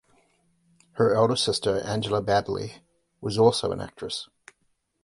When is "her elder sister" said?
0.93-1.79